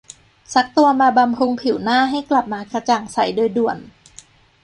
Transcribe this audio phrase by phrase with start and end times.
[0.53, 3.77] สักตัวมาบำรุงผิวหน้าให้กลับมากระจ่างใสโดยด่วน